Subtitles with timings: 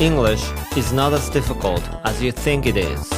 [0.00, 3.12] English is not as difficult as you think it is.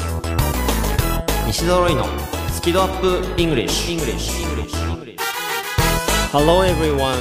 [1.46, 2.04] 西澤ロイの
[2.50, 4.32] スキドアップ English, English.
[6.32, 7.14] Hello everyone.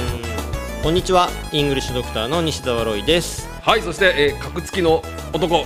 [0.82, 1.28] こんにちは。
[1.52, 3.48] イングリッシュドクターの西澤ロイです。
[3.62, 5.00] はいそして、えー、格付きの
[5.32, 5.64] 男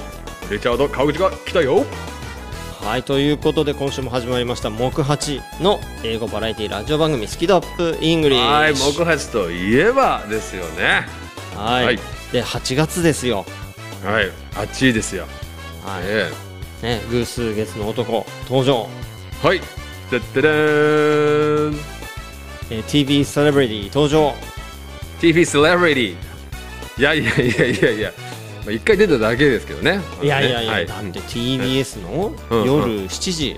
[0.50, 1.86] リチャード川口が来たよ。
[2.82, 11.06] はいということで今週も始まりました木八の英語バラエティラジオ番組スキ度 UP English はい木八といえばですよね。
[11.54, 11.98] はい、はい。
[12.32, 13.46] で8月ですよ
[14.06, 14.30] はい。
[14.54, 15.26] 暑いですよ。
[15.84, 16.30] はい、え。
[16.82, 18.88] ね偶数月の男登場、
[19.42, 19.60] えはい。
[20.10, 21.74] てってれーん
[22.70, 24.32] えー TV セレブリティ登場。
[25.20, 28.12] TV セレブリティいやいやいやいやいや。
[28.64, 30.00] まあ一回出ただけですけどね。
[30.22, 30.86] いやいやいや、はい。
[30.86, 32.60] だって TBS のうん。
[32.60, 32.66] うん。
[32.66, 33.56] 夜7時、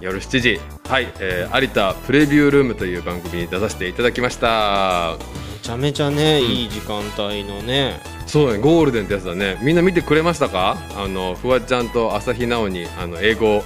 [0.00, 0.60] 夜7時。
[0.88, 5.16] はい、えー、有田プレビュールームという番組に出させていただきました。
[5.52, 9.60] めちゃめちゃね、いい時間帯のねそうだねゴールデンってやつだね。
[9.62, 10.76] みんな見てくれましたか？
[10.96, 13.62] あのフワちゃんと朝日奈央にあの英語を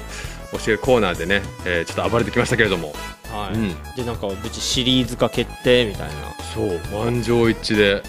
[0.52, 2.92] 教えるコーナーでね、えーちょっと暴れてきましたけれども。
[3.32, 3.74] はい、うん。
[3.96, 6.14] でなんか別にシリーズ化決定みたいな。
[6.54, 6.78] そう。
[7.02, 8.02] 満場一致で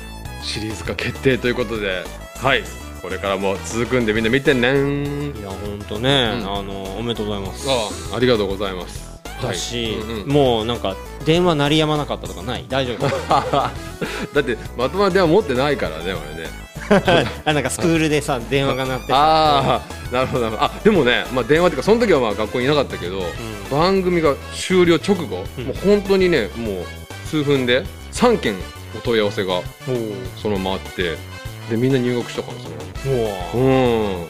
[0.43, 2.03] シリーズ化決定ということで。
[2.35, 2.63] はい。
[3.01, 4.67] これからも続くんでみんな見てね。
[4.67, 6.53] いやほんとね、うん。
[6.57, 7.69] あのおめでとうございます。
[7.69, 9.08] あありがとうございます
[9.41, 10.95] だし、はいうんうんもうなんか
[11.25, 12.65] 電話鳴りやまなかったとかない？
[12.69, 13.05] 大丈夫？
[14.33, 16.49] だってまともな電話持ってないからね俺ね。
[17.45, 19.81] あなんかスクールでさ電話が鳴ってさあ
[20.11, 20.63] あなるほどなるほど。
[20.63, 23.21] あでもね、まあ、電話っていうかその時はまあ学校にいなかったけど、
[23.69, 25.65] 番組が終了直後、うん。
[25.65, 26.85] もう本当にねもう
[27.29, 28.55] 数分で3件
[28.97, 29.63] お問い合わせがお
[30.41, 31.15] そのままあって
[31.69, 32.57] でみんな入学したから
[33.03, 33.15] その。
[33.53, 34.25] おうん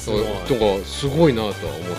[0.00, 0.22] すごい。
[0.46, 1.96] とかすごいなとは思っ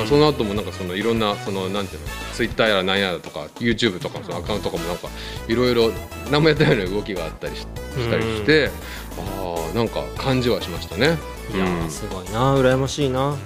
[0.00, 5.08] た、その後もなんかそのいろんなそのなんていうのツイッターやらなんやらとか YouTube とかのそのアカウントとかもなんか
[5.48, 5.90] いろいろ
[6.30, 7.66] 何もやってないような動きがあったりしし
[8.10, 8.70] たりして
[9.18, 11.18] ああなんか感じはしましたね。
[11.52, 13.36] いやすごいな羨ましいな。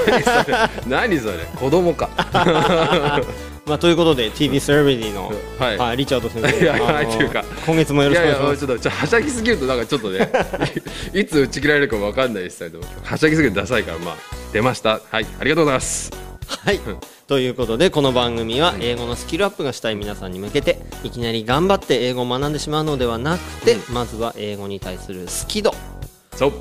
[0.88, 1.44] 何それ。
[1.56, 2.08] 子供か
[3.66, 5.28] まあということで TV セレブリティの、
[5.58, 5.76] はい。
[5.76, 6.56] はい、リチャード先生。
[6.56, 7.44] いやいやあのっていうか。
[7.66, 8.64] 今月もよいろしくお願いします。
[8.64, 10.30] やいやちょっとはしゃぎすぎるとなんかちょっとね
[11.12, 14.16] いつ打ち切られるかわかんないですけどはしゃぎすぎるとダサいからまあ
[14.52, 15.00] 出ました。
[15.10, 15.26] はい。
[15.40, 16.12] ありがとうございます。
[16.46, 16.80] はい、
[17.26, 25.74] ということでこの番組は英語のスキルアップがしたい皆さんに向けていきなり頑張って英語を学んでしまうのではなくて、まずは英語に対する好き度
[26.36, 26.52] そう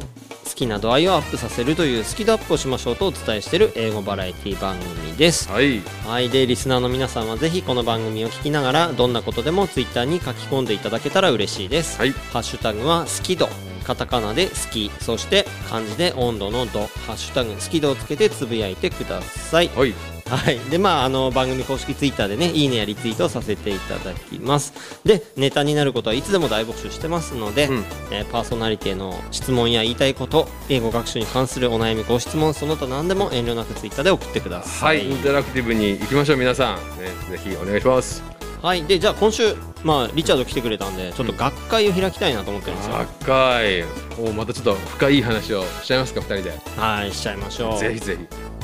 [0.45, 5.49] 好きな度合いをアップさせるというスキドアップをしましょうとお伝えしている英語バラエティ番組です。
[5.51, 5.81] はい。
[6.07, 6.29] はい。
[6.29, 12.11] でリスナーの皆さんはぜひこの番組を聞きながらどんなことでもツイッターに書き込んでいただけたら嬉しいです、はい。
[12.11, 13.49] ハッシュタグは好き度
[13.83, 16.87] カタカナで好きそして漢字で温度の度。
[17.07, 19.69] ハッシュタグ好き度をつけてつぶやいてください。
[19.69, 24.73] はいはい、でまああの番組公式ツイッターでねいいねやリツイートをさせていただきます。
[25.05, 27.83] でネタになることはいつでも大募集してますので、うん。
[28.11, 35.07] えーパーソナリティへの質問や言いたいこと英語学習に関するお悩みご質問その他何でも遠慮なくツイッターで送ってくださはい。
[35.07, 38.23] い、インタラクティブに行きましょう皆さん、ね、ぜひお願いします。
[38.61, 43.83] はい、でじゃあ今週まあリチャード来てくれたんでちょっと学会を開きたいなと思ってるんですよ、赤い
[44.17, 46.59] おまたちょっと深い話をしちゃいますか二人で。
[46.75, 47.79] はいしちゃいましょう。
[47.79, 48.17] ぜひぜ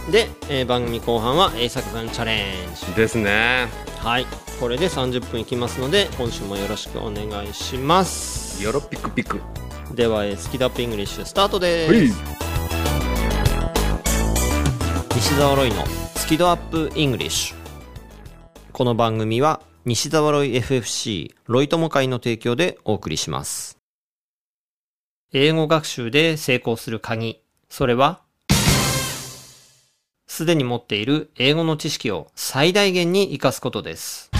[0.09, 2.85] で、えー番組後半は英作文チャレンジ。
[2.87, 3.67] ひですね。
[3.99, 4.25] はい。
[4.59, 8.63] これで30分いきますので今週もよろしくお願いします。
[8.63, 9.39] よろピクピク
[9.93, 12.07] では、えースキドアップイングリッシュスタートではい。
[12.09, 12.15] す
[15.15, 15.85] 西澤ロイの
[16.15, 17.57] スキドアップイングリッシュ。
[18.71, 23.77] この番組は西澤ロイ FFC ロイ友会の提供でお送りします。
[25.33, 27.39] 英語学習で成功する鍵。
[27.69, 28.21] それは
[30.31, 34.31] すでに持っている英語の知識を最大限に活かすことです。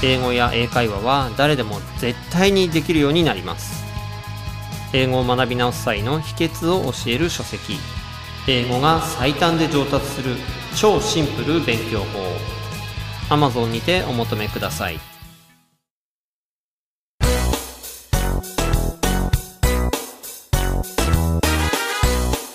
[0.00, 3.82] 英語や英会話は誰でも絶対にできるようになります。
[4.92, 7.74] 英語を学び直す際の秘訣を教える書籍。
[8.46, 10.36] 英語が最短で上達する
[10.76, 13.34] 超シンプル勉強法。
[13.34, 15.00] Amazon にてお求めください。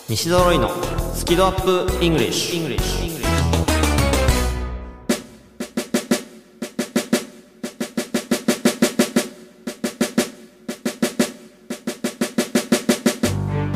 [0.08, 0.72] 西澤ロイの
[1.14, 2.80] スキドアップイングリッシュ。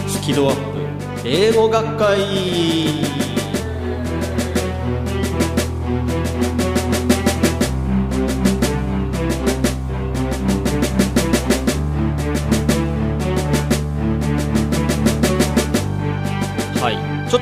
[0.08, 1.28] スキドアップ。
[1.30, 3.27] 英語学会。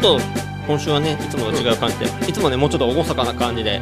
[0.05, 0.19] と
[0.67, 3.81] 今週はねいつもと違う感じで、いつもねもうちょっと厳かな感じで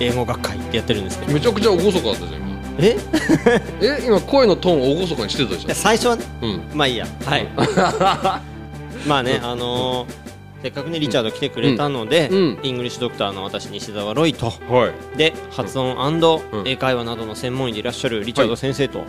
[0.00, 1.32] 英語学会ってやってるんですけど。
[1.32, 2.52] めちゃくちゃ厳かだったじゃん今。
[2.78, 2.96] え？
[4.00, 4.06] え？
[4.06, 6.62] 今声のトーンを厳かにしてたでしいや最初はねょうん。
[6.74, 7.06] まあいいや。
[7.26, 7.48] はい。
[9.06, 10.22] まあねあのー
[10.62, 12.36] せっかくねリチャード来てくれたので、うん。
[12.36, 12.58] うん。
[12.62, 14.46] イングリッシュドクターの私西澤ロイと。
[14.68, 15.18] はい。
[15.18, 16.00] で発音
[16.52, 16.68] うん。
[16.68, 19.08] 英会話などの専門医でいらっしゃるリチャード先生とはい。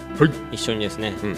[0.56, 1.38] 一緒にですね、うん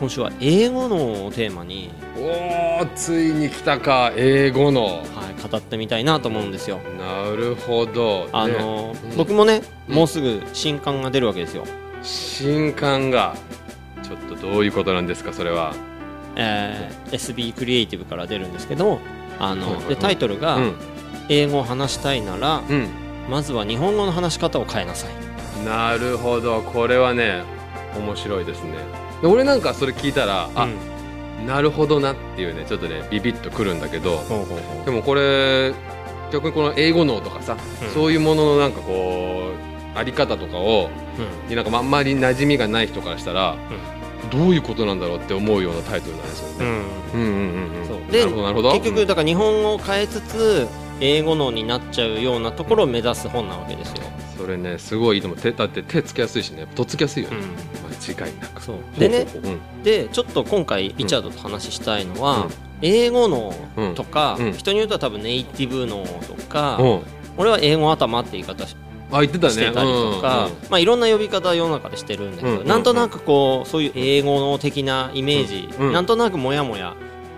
[0.00, 4.84] 今週は英語のをテーマに、おーついに来たか英語の。
[4.86, 6.80] はい、語ってみたいなと思うんですよ。
[6.98, 8.28] なるほど。
[8.32, 9.94] あねのーうん僕もね、うん。
[9.94, 11.64] もうすぐ新刊が出るわけですよ。
[12.02, 13.34] 新刊が。
[14.02, 15.74] ちょっとどういうことなんですかそれは。
[16.36, 18.98] えー SB クリエイティブから出るんですけど、
[19.38, 20.74] あの、でタイトルが、うん。
[21.28, 22.88] 英語を話したいなら、うん。
[23.30, 25.64] まずは日本語の話し方を変えなさい。
[25.64, 26.60] なるほど。
[26.60, 27.42] これはね
[27.96, 28.72] 面白いですね。
[28.72, 28.78] で
[29.28, 31.46] 俺なんかそれ聞いたらあ、うん。
[31.46, 34.22] なるほどなっていうねちょっとねビビッとくるんだけど
[34.84, 35.74] でもこれ
[36.32, 37.90] 逆にこの英語脳とかさ、うん。
[37.90, 39.52] そういうもののなんかこ
[39.94, 41.48] うあり方とかをうん。
[41.48, 43.56] になんかあんまり馴染みがない人からしたら、
[44.32, 46.66] どういうことなんだろうって思うようなタイトルなんですよね。
[47.12, 47.20] うん。
[47.20, 47.74] うんうんうん
[48.10, 50.68] なるほど結局だから日本語を変えつつ
[51.00, 54.02] 英語脳になっちゃうようなところを目指す本なわけですよ。
[54.38, 55.38] うんそれねすごいいいと思う。
[55.38, 57.36] 手だって手つけやすいしねとっつきやすいよね、
[58.16, 58.62] 間違いなく。
[58.62, 58.76] そう。
[58.98, 59.50] でねほうほう。
[59.52, 62.50] ほうでちょっと今回リチャードと話したいのは、うん。
[62.82, 63.54] 英語脳
[63.94, 64.52] とか、うん。
[64.52, 66.90] 人によっては多分ネイティブ脳とか、うん。
[66.90, 67.00] うん
[67.36, 68.76] 俺は英語頭って言い方し
[69.10, 69.52] あ言ってたね。
[69.52, 70.70] してたりとか、うんうん。
[70.70, 72.68] まあ、いろんな呼び方は世の中でしてるんだけど、うんうんうん。
[72.68, 75.86] なんとなくこうそういう英語の的なイメージ、うん。
[75.88, 75.92] うん。
[75.92, 76.94] なんとなくモヤモヤ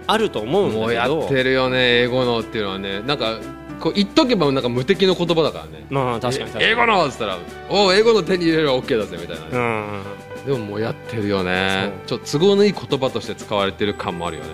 [0.06, 3.00] あると思うんだけどもうやってるよね英語のっていうのはね。
[3.00, 3.38] なんか
[3.80, 5.86] こう言っとけばなんか無敵の言葉だからね。
[5.90, 7.38] まあ確かに英語のっつったら
[7.68, 9.44] 「おう英語の手に入れれば OK だぜ」みたいな。
[9.44, 10.46] ね、うん。
[10.46, 11.92] でももうやってるよね。
[12.06, 14.50] ちそょっと都合のいい言葉として使われてる感もあるよね、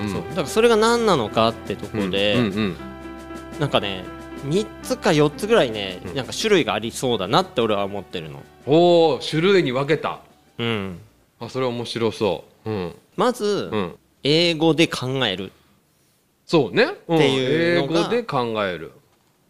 [0.00, 0.06] うん。
[0.06, 0.12] うん。
[0.12, 0.22] そう。
[0.28, 2.76] だからそれが何なのかってところで、うんうん
[3.60, 4.04] なんかね
[4.46, 6.14] 3つか4つぐらいね、うん。
[6.14, 10.20] なんか種類がありそうだなって俺は思ってるの、おお種類に分けた。
[10.58, 10.98] うん、
[11.40, 12.70] あそれ面白そう。
[12.70, 12.94] うん。
[13.16, 13.94] まず、うん。
[14.24, 15.50] 英語で考える
[16.52, 17.16] そうね、うん。
[17.16, 18.92] っていう英語で考える。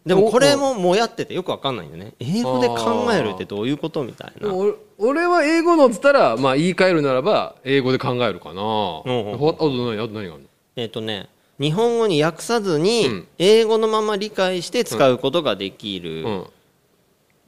[0.06, 2.12] でもこれももやっててよくわかんないんだよね。
[2.20, 4.54] 英語で考えるってどういうことみたいな。
[4.54, 10.48] 俺俺は英語のっつったら、まあ、言い換えるならば英語で考えるかな、あと何あと何があるの？
[10.76, 11.28] えっ、とね
[11.58, 13.28] 日本語に訳さずに、うん。
[13.38, 16.22] 英語のまま理解して使うことができる。
[16.22, 16.46] うん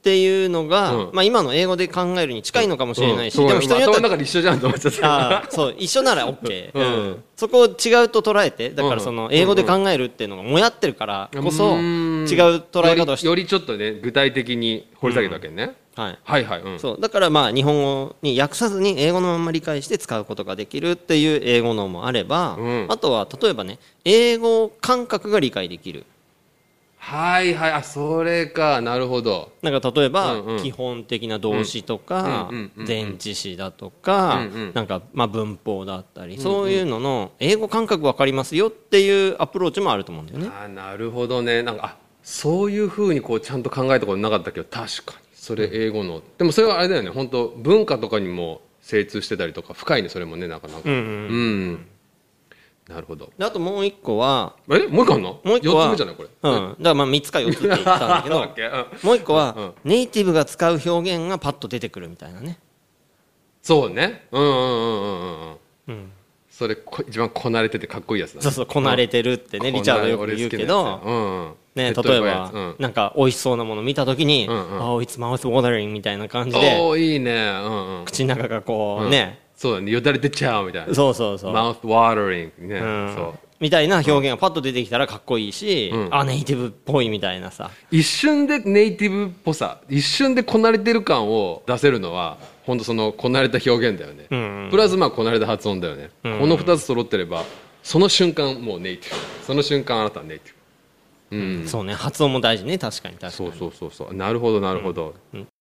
[0.05, 1.11] っていうのが、うん。
[1.15, 3.49] まあ、今の英語で考えるに近いのかもしれないし、うん。
[3.49, 5.39] でも人によっては頭の中で一緒じゃんと思っちゃった。
[5.39, 6.83] あーそう一緒なら OK、うん。
[6.83, 7.25] うん。
[7.35, 17.01] そこを違うと捉えてだからその英語で考えるっていうのがもやってるからこそ違う捉え方をして、よりよりちょっとね具体的に掘り下げたわけね、はい、はいはい、うん、そう。
[17.01, 22.87] だからまあ日本語に訳さずに英語のまま理解して使うことができるっていう英語のもあれば、うん。
[22.89, 26.05] あとは例えばね英語感覚が理解できる
[27.06, 28.81] はいはいあそれか。
[28.81, 29.53] なるほど。
[29.61, 30.62] なんか例えば、うんうん。
[30.62, 32.87] 基本的な動詞とか、うんうんうんうん。
[32.87, 34.73] 前置詞だとか、うんうん。
[34.73, 40.49] なんかまあ文法だったり、そういうのの英語感覚わかりますよっていうアプローチもあると思うんだよね。
[40.65, 41.62] あなるほどね。
[41.62, 44.62] なんかあそういうふうにこうちゃんと考えたことなかったけ？
[44.62, 45.27] ど確かに。
[45.35, 47.11] それ英語の、でもそれはあれだよね。
[47.11, 50.81] 本当文化とかにも精通してたりとか深いねそれもねなかなか。
[50.87, 51.01] うんうん。
[51.03, 51.03] う
[51.73, 51.87] ん
[52.89, 53.33] なるほど。
[53.39, 54.87] であともう一個は、え？
[54.89, 55.41] もう一個あんの？
[55.43, 56.29] もう一個は4つ目じゃないこれ。
[56.43, 58.39] うん、だからまあ3つか4つって言ったんだけど
[59.03, 59.73] もう一個は、うん。
[59.85, 62.59] ネイティブが使う表現がパッと出てくるみたいなね。
[63.63, 64.27] そうね。
[64.33, 65.57] うんうんうんうんうんうん。
[65.89, 66.13] うん。
[66.51, 68.43] それこ一番こなれててかっこいいやつだね。
[68.43, 69.75] そうそうこなれてるってね、うん。
[69.77, 71.53] リチャードよく言うけど、うんうん。
[71.75, 72.77] ね、例えば、うん。
[72.79, 74.81] なんか美味しそうなもの見た時に「うんうん。
[74.81, 77.32] Oh it's mouth watering」みたいな感じでおおいいね。
[77.32, 78.05] うんうん。
[78.05, 79.91] 口の中がこう、うんねそうだね。
[79.91, 80.94] よだれ出ちゃうみたいな。
[80.94, 82.81] そうそうそう、マウスワータリングね。
[82.81, 83.15] うん。
[83.17, 83.39] そう。
[83.61, 86.15] みたいな表現がパッと出てきたらかっこいいし、うん。
[86.15, 87.71] あネイティブっぽいみたいなさ。
[87.91, 97.44] 一瞬でネイティブっぽさ一瞬でこなれてる感を出せるのは本当そのこなれた表現だよね、うんプラスまあこなれた発音だよね、うんこの2つ揃ってれば
[97.83, 99.44] その瞬間もうネイティブ。
[99.47, 100.55] その瞬間あなたはネイティ
[101.31, 101.37] ブ。
[101.37, 101.67] うん。
[101.67, 101.94] そうね。
[101.94, 102.77] 発音も大事ね。
[102.77, 103.33] 確かに確かに。
[103.33, 104.15] そうそうそうそう。
[104.15, 105.54] なるほどなるほど、って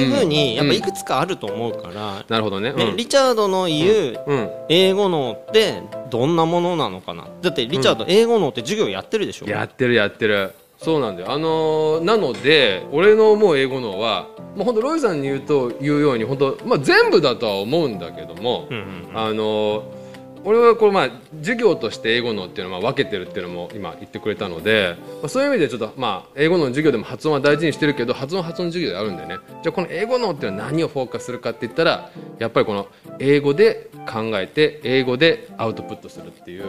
[0.00, 2.72] いうふうにやっぱうんいくつかあると思うから、なるほどね。
[2.96, 4.50] リチャードの言ううん。
[4.68, 7.28] 英語脳ってどんなものなのかな？
[7.42, 10.52] だってリチャード英語脳って授業やってるでしょ、やってるやってる。
[10.78, 11.30] そうなんだよ。
[11.30, 19.18] あのーなので俺の思う英語のはもう本当ロイさんに言うと言うように本当まあ全部だとは思うんだけども、うんうん。
[19.18, 19.99] あのー
[20.44, 29.36] 俺はこれまあ授業として英語のっていうのは分けてるっていうのも今言ってくれたので、まあ、そういう意味でちょっとまあ英語の授業でも発音は大事にしてるけど発音は発音の授業であるんでね。
[29.62, 36.64] じゃあこの英語のっていうのは何をフォーカスするかって言ったらやっぱりこの英語で考えて英語でアウトプットするっていう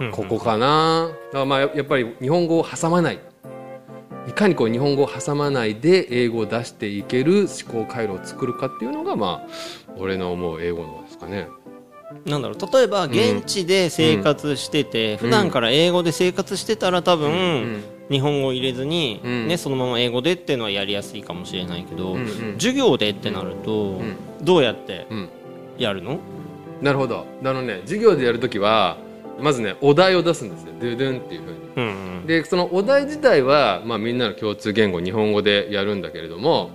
[0.00, 0.10] うん。
[0.12, 1.08] ここかな。
[1.08, 3.18] だからまあややっぱり日本語を挟まない。
[4.28, 9.48] いかにこう日本語を挟まないで英語を出していける思考回路を作るかっていうのがまあ
[9.98, 11.48] 俺の思う英語のですかね
[12.24, 17.82] なんだろう例えば現地で生活してて、普段から英語で生活してたら多分、ん。
[18.10, 19.48] 日本語を入れずに、うん。
[19.48, 22.28] ね、そのまま英語でっていうのはやりやすいかもしれないけど、うんうん。
[22.54, 24.16] 授業でってなると、ん。
[24.42, 25.28] どうやってうん。
[25.78, 26.18] やるの、
[26.80, 27.26] なるほど。
[27.44, 28.98] あのね授業でやるときは
[29.40, 30.72] まずねお題を出すんですよ。
[30.80, 31.56] ドゥドゥンっていうふうに。
[31.76, 36.70] うんうんでそのお題自体は、まあ、みんなの共通言語日本語でやるんだけれども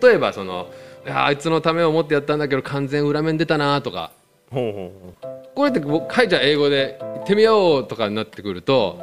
[0.00, 0.68] 例えばその
[1.08, 4.12] あいつのためを思ってやったんだけど完全裏面出たなとか
[4.50, 8.98] ほうほうほこれって僕書いちゃ英語で言ってみようとかになってくると、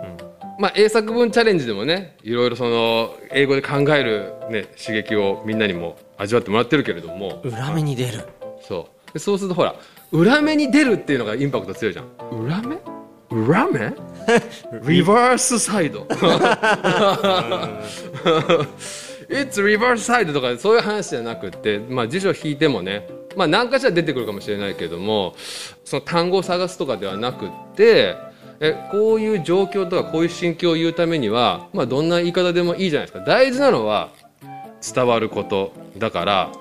[0.60, 7.42] まあ、英作文チャレンジでもねいろいろその英語で考える、ね、刺激をみんなにも味わってもらってるけれども。
[7.44, 8.26] う裏目に出る。
[8.62, 9.14] そう。
[9.14, 9.76] でそうするとほら
[10.12, 12.08] 裏目に出るっていうのがインパクト強いじゃん。
[12.30, 12.78] 裏目？
[13.32, 13.94] 裏目？
[14.88, 16.08] リバースサイド
[19.30, 25.36] It's reverse side とかそういう話じゃなくって、まあ、辞書を引いてもね、まあ、何かしら出てくるかもしれないけども
[25.84, 28.16] その単語を探すとかではなくって
[28.60, 33.26] えこういう状況とかこういう心境を言うためには、まあ、どんな言い方でもいいじゃないですか。
[33.26, 34.10] 大事なのは
[34.82, 36.52] 伝わることだから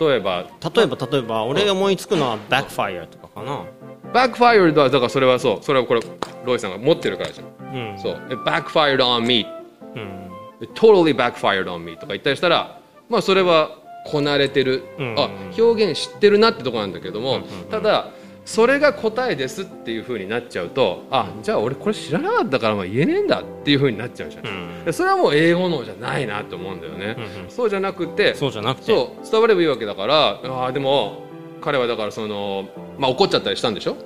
[0.00, 3.64] 例えば例えば例えば俺が思いつくのはバックファイアとかかな。
[4.12, 5.58] バックファイアはだからそれはそう。
[5.62, 6.00] それはこれ
[6.44, 7.92] ロイさんが持ってるからじゃん。
[7.92, 7.98] うん。
[7.98, 8.12] そう。
[8.28, 9.46] It backfired on me
[9.94, 10.28] うん
[10.74, 15.14] totally backfired on me とか言ったりしたらまあそれはこなれてる、うん。
[15.18, 18.10] あ表現知ってるなってとこなんだけども、ただ
[18.44, 24.84] それが答えですっていうふうになっちゃうとあじゃあ俺これ知らなかったからまあ言えねえんだっていうふうになっちゃうじゃん、うん。
[24.86, 27.50] でそれはもう英語のじゃないなと思うんだよね、うんうん。
[27.50, 28.86] そうじゃなくてそうじゃなくて。
[28.86, 31.24] そう伝わればいいわけだからあーでも
[31.60, 33.96] 彼はだからその、まあ、怒っちゃったりしたんでしょ？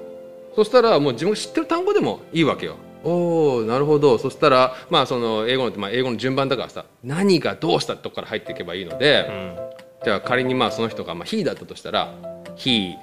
[0.57, 4.19] そしたらもう自分が知ってる単語でもいいわけよおおなるほど。
[4.19, 9.57] そしたらまあその英語のってまあ英語の順番だからさ何がどうしたってとこから入っていけばいいので、うん。
[10.05, 12.13] じゃあ仮にまあその人がまあ he だったとしたら
[12.57, 12.95] he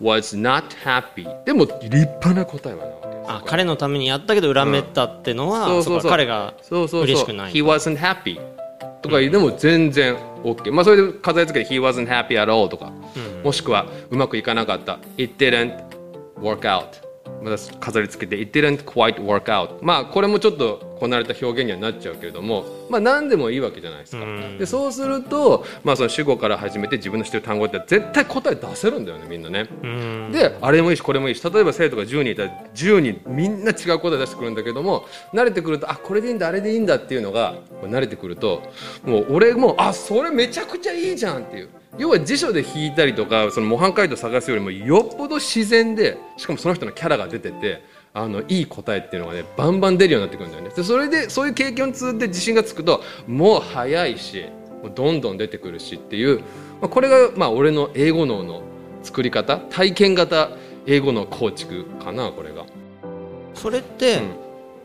[0.00, 3.30] was not happy でも立派な答えはなわけです。
[3.30, 6.00] あ彼のためにやったけど恨めたってのは、そうそうそう。
[6.02, 7.02] そっか彼がそうそうそう。
[7.02, 7.52] 嬉しくない。
[7.52, 8.40] He wasn't happy
[9.02, 12.92] とかでも全然 OK、まあそれで飾り付けて He wasn't happy at all とか、
[13.44, 14.98] もしくはうまくいかなかった。
[15.16, 15.74] It didn't
[16.40, 16.86] work out
[17.42, 24.58] まだ飾り付けて It didn't quite work out まあこれもちょっとこなれた表現にはなっちゃうけれどもまあ何でもいいわけじゃないですか、うん。
[24.58, 30.30] でそうすると、まあ、その主語から始めて自分の知ってる単語って絶対答え出せるんだよねみんなね、うん。
[30.30, 38.62] であれもいいしこれもいいし例えば生徒が10人いたら10人みんな違う答え出してくるんだけども慣れてくるとあこれでいいんだあれでいいんだっていうのが慣れてくると
[39.04, 41.70] もう俺もあそれめちゃくちゃいいじゃんっていう。
[41.98, 50.70] 要は辞書で引いたりとかその模範解答探すよりもよっぽど自然でしかもその人のキャラが出ててあのいい答えっていうのがねバンバン出るようになってくるんだよね。
[50.74, 54.46] でそれでそういう経験を積んで自信がつくともう早いし
[54.82, 56.40] もうどんどん出てくるしっていう、
[56.80, 58.62] まあ、これがまあ俺の英語脳の
[59.02, 60.50] 作り方体験型
[60.86, 62.66] 英語の構築かなこれが。
[63.54, 64.30] それって、うん。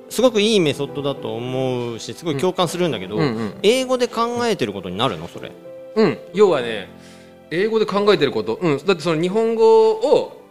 [0.07, 3.53] すごくいいメソッドだと思うしすごい共感するんだけど、うんうん。
[3.63, 5.27] 英語で考えてることになるの？
[5.27, 5.51] それ。
[5.95, 6.89] うん、要はね
[7.49, 10.44] 英語で考えてること、うん、だってその日本語を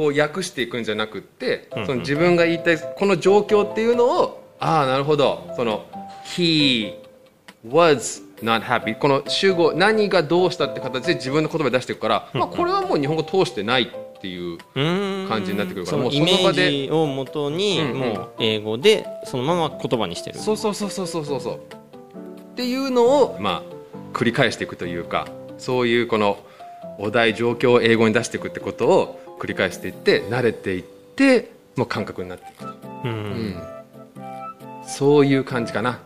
[0.00, 1.80] こう訳していくんじゃなくって、うん。
[1.82, 5.52] うんその自分が言いたいこの状況っていうのをああなるほど。
[5.56, 5.84] その
[6.24, 6.94] 「he
[7.68, 20.38] was not happy」この主語何がどうしたって形で自分の言葉で出していくから、まあ、これはもう日本語通してないっていう感感じになってくるからもうその場でージをもとに、もう英語でそのまま言葉にしてる。
[20.38, 21.54] そうそうそうそうそうそうそう。
[21.54, 21.58] っ
[22.54, 25.28] ていうのをまあ繰り返していくというか
[25.58, 26.38] そういうこの
[26.98, 32.64] お題状況を英語に出していくってことを繰り返していって慣れていってもう感覚になっていく。
[32.64, 32.68] と、
[33.04, 33.10] うん。
[33.10, 33.14] う
[33.48, 33.54] ん、
[34.86, 35.92] そういう感じかな。
[35.92, 35.96] っ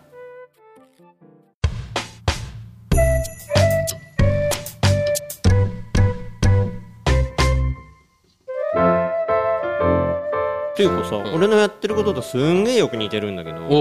[10.76, 13.62] ていうかさ、俺のやってることとすんげえよく似てるんだけど。
[13.62, 13.72] おうおうお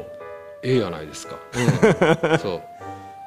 [0.00, 0.04] う。
[0.62, 1.58] ええやないですか、う
[2.34, 2.62] ん、 そう。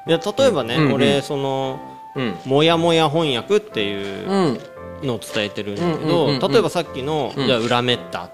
[0.08, 0.94] いや例えばね、うんうん。
[0.94, 1.78] 俺その
[2.16, 4.60] うん「もやもや翻訳」っていううん
[5.02, 6.52] のを伝えてるんだけうんうんど、うんうん。
[6.52, 7.46] 例えばさっきの「うん。
[7.46, 8.30] じゃあ恨めった」っ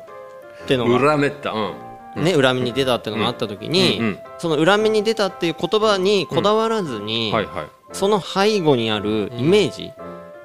[0.66, 1.52] てのが、裏めった。
[1.52, 2.24] うん。
[2.24, 4.04] ね、恨みに出たってのがあった時に、うん。
[4.06, 4.18] うん。
[4.38, 7.66] その恨みに出たっていう言葉にこだわらずに、はいはい。
[7.92, 9.92] その背後にあるイメージ、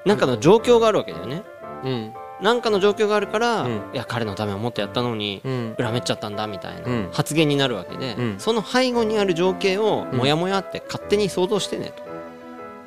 [0.05, 1.43] なんかの状況があるわけだよね。
[1.83, 2.13] うん。
[2.41, 3.71] なんかの状況があるから、うん。
[3.93, 5.75] いや彼のためを思ってやったのに、うん。
[5.77, 7.09] 恨めっちゃったんだみたいなうん。
[7.11, 8.35] 発言になるわけで、うん。
[8.39, 10.17] その背後にある情景をうん。
[10.17, 12.03] モヤモヤって勝手に想像してねと、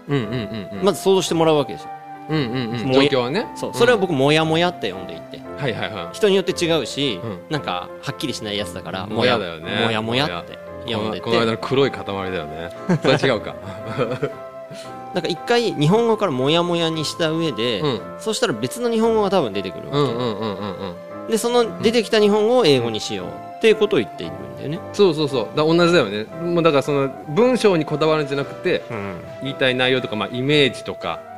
[0.09, 0.27] うんうんう
[0.75, 0.85] んうん。
[0.85, 1.91] まず想像してもらうわけですよ
[2.29, 2.87] うんうんうん。
[2.87, 3.47] もう状況はね。
[3.55, 5.41] そうそれは僕もやもやって呼んでいて。
[5.59, 7.41] はいはいは人によって違うし、うん。
[7.51, 9.85] なんかはっきりしないやつだからもやだよね。
[9.85, 10.41] もやもや。
[10.41, 10.59] って。
[10.91, 11.21] い呼んでて。
[11.23, 12.71] この間の黒い塊だよね。
[13.01, 13.55] それは違うか。
[15.15, 18.01] なんか一回日本語からもやもやにした上で、うん。
[18.19, 21.31] そしたら別の日本語が多分出てくるわけ、うんうんうんうんうん。
[21.31, 23.27] でその出てきた日本語を英語にしよう
[23.57, 25.47] っていうことを言っているんだよね、そうそうそう。
[25.57, 26.27] だ同じだよね。
[26.43, 29.15] もうだからその文章にこだわるんじゃなくてうん。
[29.43, 31.32] 言いたい内容とか、まあ、イメージとかあ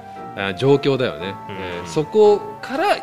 [0.56, 1.56] 状況だよね、うん。
[1.56, 2.96] えーそこから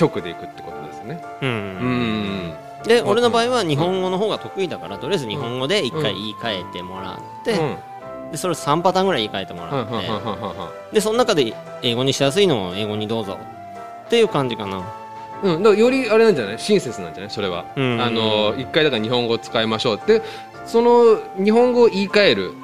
[0.00, 1.22] 直でいくってことですね。
[1.42, 1.50] うん。
[1.50, 2.52] うん。
[2.84, 7.76] で俺の場合は日本語の方が得意だからとりあえず日本語で一回言い換えてもらって、うん。
[8.32, 13.38] でそれを3パターンぐらい言い換えてもはらって、でその中で英語にしやすいのを英語にどうぞ
[14.06, 14.82] っていう感じかな。
[15.42, 16.58] うん、だからよりあれなんじゃない？
[16.58, 17.30] 親切なんじゃない？
[17.30, 18.00] それは、うん。
[18.00, 20.22] あの一回だから日本語を使いましょうって
[20.64, 22.54] その日本語を言い換える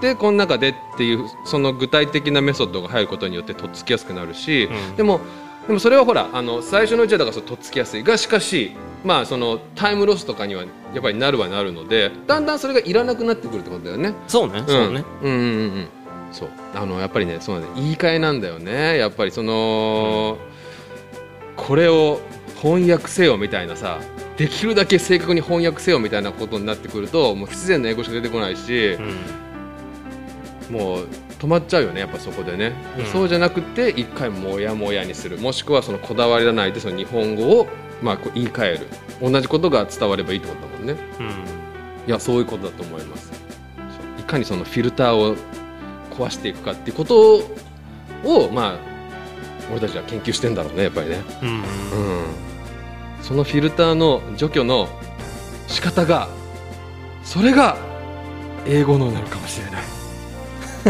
[0.00, 4.96] でこの中でっていうその具体的なメソッドが入ることによってとっつきやすくなるし、うん。
[4.96, 5.20] でも
[5.66, 8.02] でもそれはほらあの最初のうちはだからとっつきやすい。
[8.02, 8.72] がしかし
[9.04, 10.62] まあそのタイムロスとかには
[10.94, 14.14] やっぱりなるはなるのでだんだんそれがいらなくなってくるってことだよね。
[14.28, 15.88] そうねそうね、うん、うんうんうん。
[16.32, 16.48] そう。
[16.74, 18.98] あのやっぱりねそうなんだ言い換えなんだよね。
[18.98, 20.38] やっぱりその、
[21.56, 22.20] これを
[22.56, 24.00] 翻訳せよみたいなさ
[24.36, 29.45] できるだけ正確に翻訳せよみたいなことになってくるともう不自然な英語しか出てこないしう、ん
[30.70, 31.08] もう
[31.38, 33.06] 止まっちゃうよねやっぱそこでね、うん。
[33.06, 35.38] そうじゃなくて一回もやもやにする。
[35.38, 37.66] もしくはそのこだわりがないでその日本語を
[38.02, 38.86] まあこう言い換える。
[39.22, 40.96] 同じことが伝わればいいってことだもんね。
[41.20, 41.26] うん。
[42.08, 43.32] いやそういうことだと思います。
[44.18, 45.36] いかにそのフィルターを
[46.10, 47.36] 壊していくかっていうこと
[48.24, 48.78] をまあ
[49.70, 51.48] 俺たちは研究してんだろうねやっぱりね、うん。
[51.48, 51.62] うん、
[53.22, 54.88] そのフィルターの除去の
[55.68, 56.28] 仕方が
[57.22, 57.76] それが
[58.66, 59.95] 英語のなのかもしれない
[60.86, 60.88] ち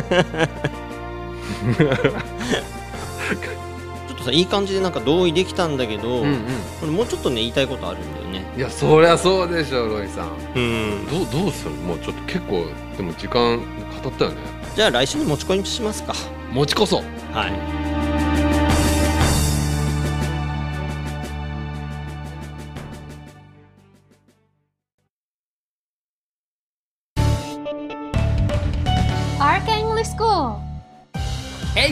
[4.13, 6.41] ょっとさいい感じでなんか同意できたんだけど、うんうん。
[6.83, 8.45] 俺もうちょっとね言いたいことあるんだよね。
[8.57, 10.29] いやそりゃそうでしょロイさん。
[10.55, 11.07] うん。
[11.07, 11.71] どうどうする？
[11.77, 13.63] もうちょっと結構でも時間語
[14.09, 14.37] ったよね。
[14.75, 16.15] じゃあ来週に持ち込みしますか。
[16.53, 16.97] 持ちこそ
[17.33, 17.53] はい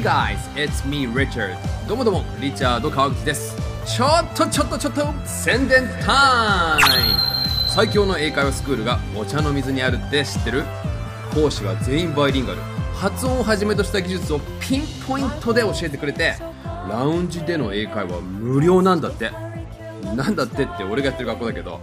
[0.05, 1.57] guys, it's me Richard.
[1.89, 3.57] どうもどうもリチャード川口です。
[3.87, 7.15] ちょっとちょっとちょっと宣伝タイム。
[7.71, 10.65] 最強の英会話スクールがお茶の水にあるって知ってる？
[11.33, 12.59] 講師は全員バイリンガル。
[12.95, 16.35] 発音をはじめとした技術をピンポイントで教えてくれて
[16.87, 19.31] ラウンジでの英会話無料なんだって。
[20.15, 21.81] なんだってって俺がやってる学校だけど。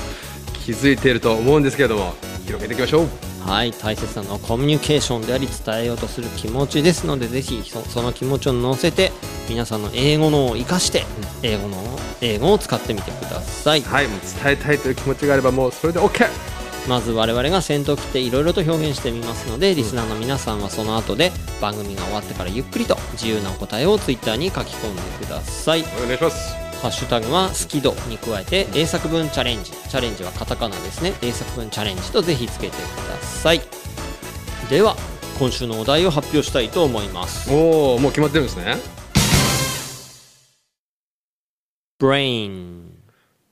[0.64, 2.14] 気づいていると思うんですけれども
[2.46, 9.12] 広げていきましょうはい大切なのはコミュニケーションであり伝えようとする気持ちですのでぜひそその気持ちを乗せて
[9.48, 11.04] 皆さんの英語のを生かして
[11.44, 11.78] 英語の
[12.22, 13.82] 英語を使ってみてください。
[13.82, 16.28] はいもう伝えたいという気持ちがあればもうそれで OK
[16.88, 21.32] まず我々が先頭を切っていろいろと表現してみますのでリスナーの皆さんはその後で
[21.62, 25.82] 番組が終わってからゆっくりと自由なお答えをツイッターに書き込んでください。
[25.82, 29.72] お願いしますハッシュタグは好き度に加えて英作文チャレンジ。
[29.72, 31.14] チャレンジはカタカナですね。
[31.22, 33.62] 英作文チャレンジとぜひつけてください。
[34.70, 34.96] では
[35.40, 37.52] 今週のお題を発表したいと思います。
[37.52, 38.78] おおもう決まってるんですね。
[42.00, 42.90] Brain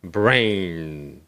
[0.06, 1.20] brain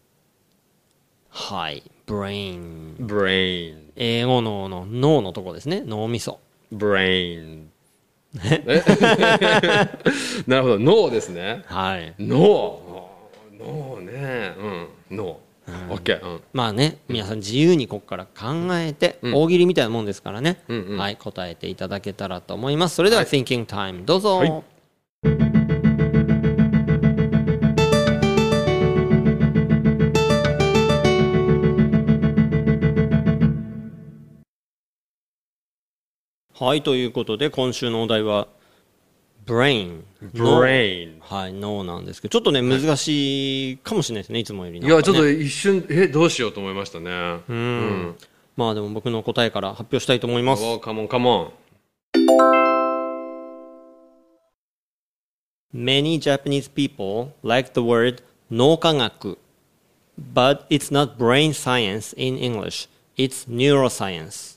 [1.30, 1.84] はい。
[2.06, 5.82] Brain brain 英語脳の脳のとこですね。
[5.86, 6.40] 脳みそ。
[6.72, 7.68] Brain
[8.44, 8.64] え？
[10.48, 10.80] なるほど。
[10.80, 11.64] 脳ですね。
[11.66, 12.14] はい。
[12.20, 13.10] 脳。
[13.58, 14.54] 脳ね。
[15.10, 15.18] うん。
[15.18, 15.40] 脳。
[15.90, 16.42] OK うん。
[16.54, 19.34] まあね皆さん自由にここから考えて、うん。
[19.36, 20.98] 大喜利みたいなもんですからね、うんうん。
[20.98, 22.96] はい答えていただけたらと思います。
[22.96, 25.65] それでは、Thinking Time どうぞ、はい
[36.58, 38.48] はい、ということで今週のお題は
[39.46, 42.22] brain の brain はい、脳なんです。
[42.22, 44.88] けどちょっとね難しいかもしれないですねいつもよりね。
[44.88, 47.12] やちょっと一瞬えどうしようと思いましたね。
[47.50, 48.16] うん。
[48.56, 50.64] まあでも僕の答えから発表したいと思います。
[50.64, 51.54] おカモンカモン
[55.74, 59.38] Many Japanese people like the word 脳科学。
[60.34, 62.88] But it's not brain science in English.
[63.18, 64.55] It's neuroscience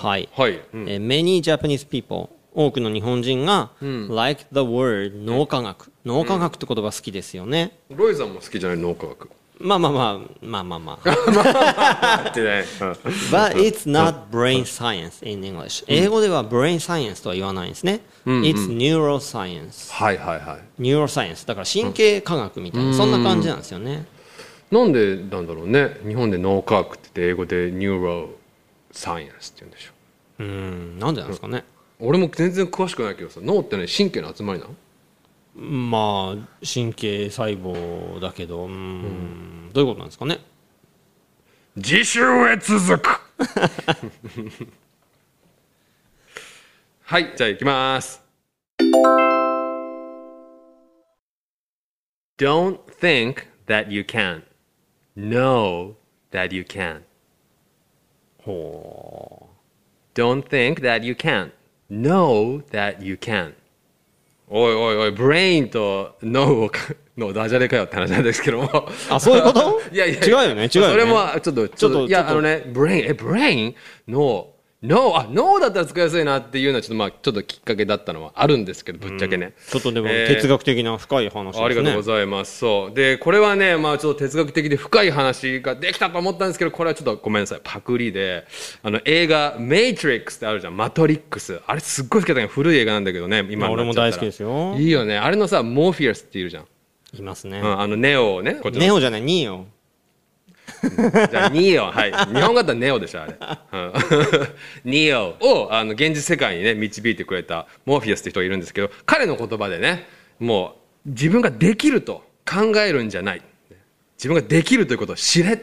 [0.00, 0.88] はい、はい、うん。
[0.88, 5.92] えー Many Japanese people 多くの日本人が、like the word 脳科学。
[6.04, 9.28] 脳科学って言葉好きですよね、ロイさんも好きじゃない脳科学。
[9.60, 12.24] まあまあまあまあまあまあ。
[12.30, 12.64] ってね、
[13.30, 20.58] But it's not brain science in English 英語では brain science とは言わないんですね、It's neuroscience はいはいはい。
[20.78, 24.06] ニューロサイエンスだから神経科学みたいな、そんな感じなんですよね。
[24.70, 26.00] なんでなんだろうね。
[26.06, 28.30] 日本で脳科学って英語でニューロ
[28.92, 29.92] サイエンスって言うんでしょ。
[30.40, 31.64] うんなんでなんですかね、
[31.98, 34.74] 俺も全然詳しくないけどさ脳ってね神経の集まりなの？
[35.54, 40.38] まあ神経細胞だけどうん、どういうことなんですかね。
[41.80, 43.20] 次週へ続く。
[47.02, 48.22] はいじゃあ行きます。
[52.38, 54.42] Don't think that you can.
[55.16, 55.96] Know
[56.30, 57.02] that you can
[58.44, 59.48] ほ
[60.14, 61.50] Don't think that you can.
[61.90, 63.52] Know that you can.
[64.48, 66.80] おいおいおいブレインと脳をか
[67.16, 68.64] のダジャレかよって話なんですけども。
[68.66, 68.70] う
[69.10, 69.80] あそういうこと？
[69.92, 70.92] いやいや違うよね違うよね。
[70.92, 73.74] それもちょっとちょっといやあのねブレインえブレイン
[74.82, 82.58] 脳脳あ脳だったら使いやすいなっていうのはちょっとまあちょっときっかけだったのはあるんですけどぶっちゃけね、ちょっとでもえー哲学的な深い話ですね、ありがとうございます。
[82.58, 82.94] そう。
[82.94, 87.60] で、これはね、まあちょっと哲学的で深い話ができたと思ったんですけど、これはちょっとごめんなさい。
[87.62, 88.46] パクリで、
[88.82, 90.76] あの映画、 Matrix ってあるじゃん。
[90.76, 91.60] マトリックス。
[91.66, 95.18] あれすっごい好きだったけど、古い映画なんだけどね、今俺も大好きですよいいよね。
[95.18, 96.66] あれのさ、モーフィアスっているじゃん。
[97.12, 98.60] いますね、うん、あのネオをね。
[98.72, 99.66] ネオじゃない Neo
[101.30, 101.84] じゃあ、ニオ。
[101.86, 102.12] はい。
[102.12, 103.36] 日本語だったらネオでしょ、あれ。
[103.72, 103.92] うん
[104.84, 110.06] ニオを、あの、現実世界にね、導いてくれたモーフィアスって人がいるんですけど、彼の言葉でね、
[110.38, 113.42] もう、自分ができると考えるんじゃない。
[114.16, 115.56] 自分ができるということを知れっ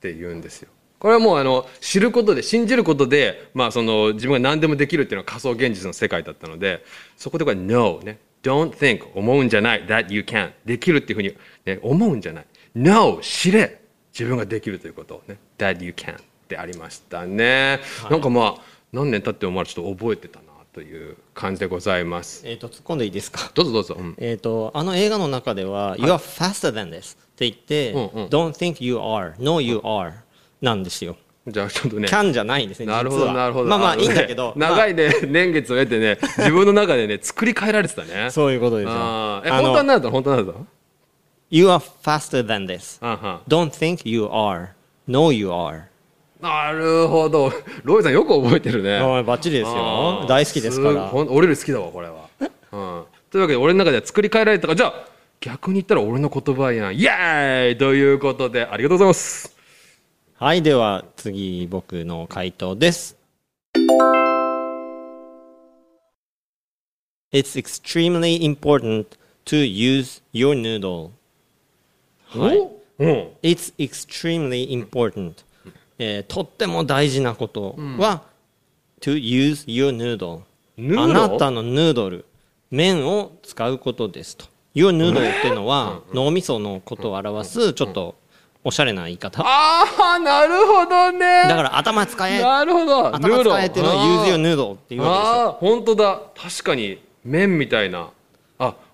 [0.00, 0.68] て言うんですよ。
[0.98, 6.84] これはもうあの知ることで信じることで、まあ、その自分が何でもできるっていうのは仮想現実の世界だったので
[7.16, 11.36] そこでこれ No ね Don't think 思うんじゃない That you can できるっていうふうに、
[11.66, 13.80] ね、思うんじゃない No 知れ
[14.18, 16.16] 自分ができるということをね That you can っ
[16.48, 22.42] てありましたね、なんかまあ何年経ってもまだちょっと覚えてたなという感じでございます。
[22.46, 23.50] えっ、と突っ込んでいいですか？
[23.54, 24.14] どうぞどうぞ、うん。
[24.18, 28.28] えっ、とあの映画の中では、You are faster than this って言って、うんうん。
[28.28, 30.12] Don't think you are No you are
[30.62, 31.16] なんですよ。
[31.48, 32.08] じゃあちょっとね。
[32.08, 33.68] can じゃないですねなるほど、なるほど。
[33.68, 34.52] まあまあいいんだけど。
[34.56, 38.30] 長いね、年月を経てね、自分の中でね、作り変えられてたね。
[38.32, 38.92] そういうことですよ。
[38.92, 39.48] あー。
[39.48, 40.66] え、本当になると本当になると
[41.50, 42.98] You are faster than this
[43.48, 44.70] Don't think you are
[45.06, 45.84] No you are
[46.40, 47.50] なるほど。
[47.82, 48.98] ロイさんよく覚えてるね。
[49.00, 52.28] バッチリですあよー大好きですから俺より好きだわ、これは。
[52.40, 52.48] うん。
[53.30, 55.08] というわけで、俺の中では作り変えられたから、じゃあ、
[55.40, 56.94] 逆に言ったら俺の言葉やん。
[56.96, 59.56] イエーイということで、ありがとうございます。
[60.38, 63.16] はいでは次僕の回答です
[67.32, 71.12] It's extremely important to use your noodle
[72.40, 72.58] はい。
[72.58, 73.28] おうん。
[73.42, 75.34] It's extremely important、
[75.98, 78.22] えーとっても大事なことは、
[79.00, 80.40] to use your noodle.
[80.98, 82.24] あなたのヌードル。
[82.70, 84.46] 麺を使うことですと。
[84.74, 88.14] your noodle っていうのは脳みそのことを表すちょっと
[88.62, 89.42] おしゃれな言い方。
[89.42, 89.84] だあ
[90.16, 91.44] あ、なるほどね。
[91.46, 92.42] から頭使え。
[92.42, 93.14] なるほど。
[93.14, 96.20] 頭使えっていうのを use your noodle っていうわああー本当だ。
[96.36, 98.00] 確かに麺みたいな。
[98.00, 98.10] あ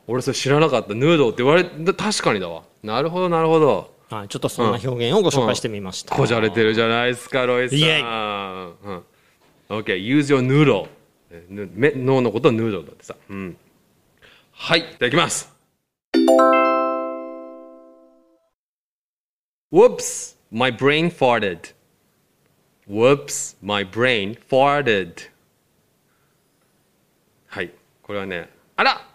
[0.07, 0.95] 俺それ知らなかった。
[0.95, 2.63] ヌードルって言われだ確かにだわ。
[2.83, 3.93] なるほどなるほど。
[4.11, 7.79] はい、ちょっとそんな表現をご紹介してみました、こじゃれてるじゃないですかロイさん。
[7.79, 8.01] イエイ。
[8.01, 9.03] うん。
[9.71, 10.87] OK use your noodle
[11.97, 13.17] 脳のことをヌードルだってさ。
[13.31, 13.57] うん。
[14.53, 15.51] はいいただきます。
[19.73, 21.73] Whoops my brain farted.
[22.87, 25.31] Whoops my brain farted.
[27.47, 27.71] はい
[28.03, 29.12] これはねあら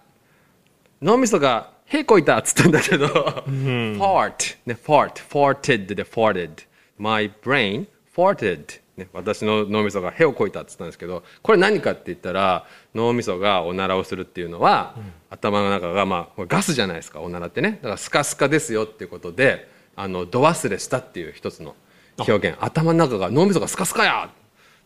[1.02, 6.66] 脳みそがへこいたっつったんだけど、fart ね fart farted で farted
[6.98, 11.24] my brain farted ね私の脳みそがへをこいたっつったんですけど。
[11.44, 14.96] これ何かって言ったら脳みそがおならをするっていうのは、
[15.30, 17.72] 頭の中がまあガスじゃないですかおならってね。
[17.72, 21.76] だからスカスカですよっていうことであの度忘れしたっていう一つの
[22.18, 22.58] 表現。
[22.60, 24.30] 頭の中が脳みそがスカスカや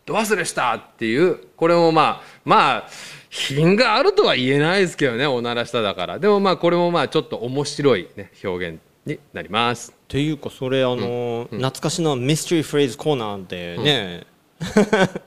[0.04, 2.88] ど忘れしたっていうこれもまあまあ
[3.30, 6.18] 品があるとは言えないですけどねおならしただから。
[6.18, 9.92] でもまあこれもまあちょっと面白い、ね、表現になります。
[9.92, 14.26] っていうかそれあの、懐かしのミステリーフレーズコーナーでね、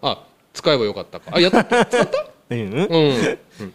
[0.02, 1.32] あ使えばよかったか。
[1.34, 1.64] あやった？
[1.64, 2.26] 使った？
[2.52, 2.76] うん、う
[3.66, 3.74] ん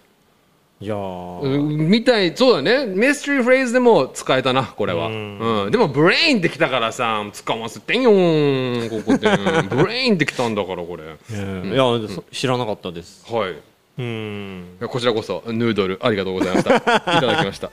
[0.80, 1.40] いやー。
[1.40, 2.86] うんみたいそうだね。
[2.86, 5.70] ミステリーフレーズでも使えたなこれは、うん。
[5.70, 9.28] でもブレインってきたからさ使わせてんよーここで。
[9.76, 11.04] ブレインってき たんだからこれ。
[11.04, 13.24] いや、そ知らなかったです。
[13.30, 13.54] はい。
[13.98, 14.64] うん。
[14.88, 16.76] こちらこそヌードルありがとうございました。
[16.78, 17.70] いただきました。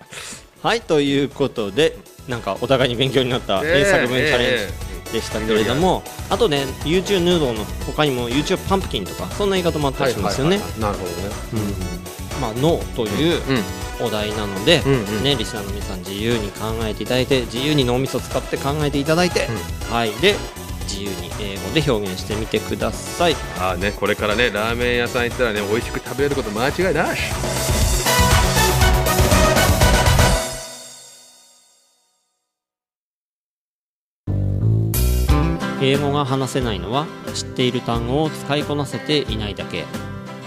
[0.61, 4.67] はいということでなんかお互いに勉強になった英作文チャレン
[5.05, 12.06] ジでしたけれども、あとね YouTube ヌードルの他にも YouTube パンプキンとかそんな言い方もあったりしますよね、なるほどね
[12.39, 13.63] まあ、ノーといううん。
[13.99, 14.83] お題なので、
[15.23, 19.47] ね、リスナーの皆さん自由に考えていただいて自由に脳みそ使って考えていただいて、
[19.89, 20.11] はい。
[20.21, 20.35] で
[20.83, 23.35] 自由に英語で表現してみてください。
[23.59, 27.21] ああねこれからねラーメン屋さん行ったらね美味しく食べれること間違いなし。
[35.81, 39.85] 英語が話せないのは知っている単語を使いこなせていないだけ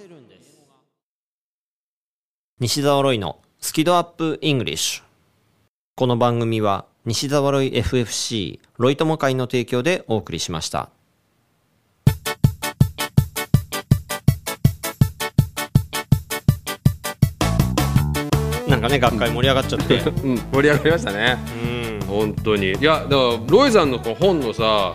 [0.00, 0.58] せるんです。
[2.58, 5.02] 西澤ロイのスキドアップイングリッシュ。
[5.94, 10.88] この番組は西澤ロイ FFC ロイ友会の提供でお送りしました。
[18.66, 20.00] なんかね学会盛り上がっちゃって。
[20.24, 20.38] うん。
[20.50, 21.38] 盛り上がりましたね。
[21.62, 22.06] うん。
[22.06, 22.72] 本当に。
[22.72, 24.94] いやだからロイさんの本のさ、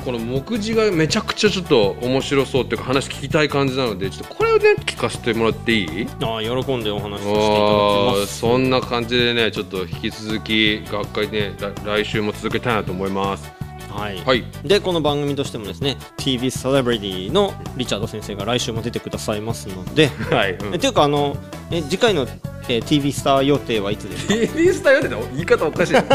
[0.00, 6.06] この目次がめちゃくちゃちょっと面白そうっていうか話聞きたい感じなのでちょっとこれをね聞かせてもらっていい？
[6.22, 8.38] ああ喜んでお話しさせていただきます。
[8.38, 13.50] そんな感じでねちょっと引き続き学会ね来来週も続けたいなと思います。
[13.90, 14.44] はい、はい。
[14.64, 20.74] でこの番組としてもですね TV セレブリティのリチャード先生が来週も出てくださいますので、 はい、うん。
[20.74, 21.36] えっていうかあの
[21.72, 22.22] え次回の、
[22.68, 26.02] えー TV スター予定はいつですか？TV スター予定で言い方おかしいな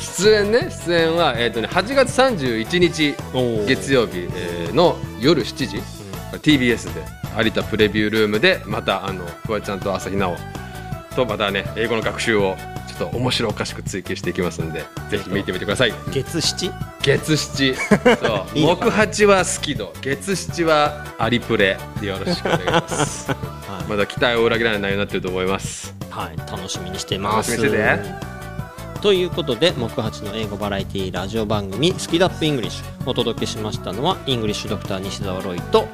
[0.00, 3.14] 出演ね出演は、えーとね、8月31日
[3.66, 5.82] 月曜日、えーの夜7時、
[6.42, 7.02] TBS で
[7.42, 12.56] 有田プレビュールームでまたあのフワちゃんと朝日奈央とまたね英語の学習を
[12.88, 15.92] ちょっと面白おかしく追求していきますんでぜひ見てみてください。
[16.12, 16.72] 月七？
[17.02, 17.74] 月七。
[18.20, 18.54] そう。
[18.54, 23.30] 木八は好き度月七はアリプレでよろしくお願いします。
[23.88, 25.94] まだ期待を裏切らない内容になってると思います。
[26.10, 26.36] はい。
[26.50, 27.52] 楽しみにしています。
[27.52, 28.37] 楽しみにしてて
[29.00, 35.86] ということで木八の英語バラエティラジオ番組「スキ度 UP English」お届けしましたのはイングリッシュドクター西澤ロイと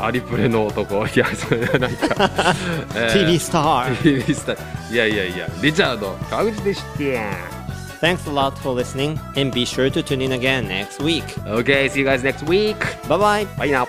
[0.00, 1.06] アリプレの男。
[1.06, 2.54] いやそれなんか、
[2.96, 3.96] えー TV スター。
[4.02, 4.92] TV スター。
[4.92, 7.62] いやいやいやリチャード川口でした。
[8.00, 11.24] Thanks a lot for listening and be sure to tune in again next week.
[11.46, 12.76] Okay see you guys next week.
[13.08, 13.86] Bye bye bye now